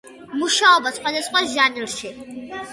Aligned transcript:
მუშაობდა 0.39 0.95
სხვადასხვა 0.95 1.45
ჟანრში. 1.53 2.15